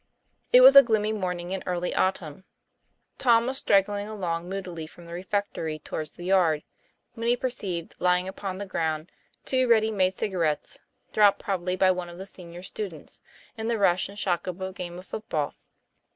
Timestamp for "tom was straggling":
3.19-4.07